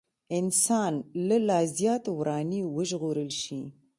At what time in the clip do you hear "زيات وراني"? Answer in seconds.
1.77-2.61